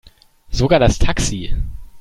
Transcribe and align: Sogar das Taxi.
Sogar 0.49 0.79
das 0.79 0.97
Taxi. 0.97 1.53